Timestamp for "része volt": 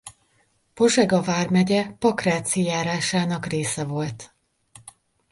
3.45-4.35